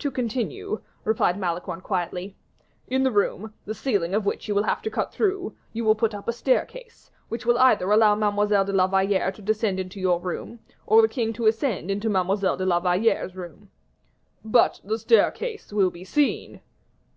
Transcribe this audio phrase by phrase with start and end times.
[0.00, 2.34] "To continue," replied Malicorne, quietly,
[2.88, 6.14] "in the room, the ceiling of which you will have cut through, you will put
[6.14, 10.18] up a staircase, which will either allow Mademoiselle de la Valliere to descend into your
[10.18, 13.70] room, or the king to ascend into Mademoiselle de la Valliere's room."
[14.44, 16.60] "But the staircase will be seen."